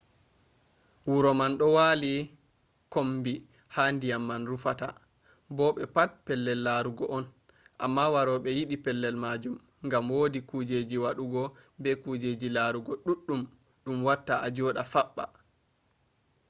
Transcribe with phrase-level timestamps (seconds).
[1.11, 2.13] wuro man do wali
[2.93, 3.33] kombi
[3.75, 4.87] ha diyam man rufata
[5.55, 7.25] bo be pat pellel larugo on
[7.85, 9.55] amma warobe yidi pellel majum
[9.91, 11.41] gam wodi kujjeji wadugo
[11.81, 13.41] be kujjeji larugo duddum
[13.83, 15.25] dum watta ajoda fabba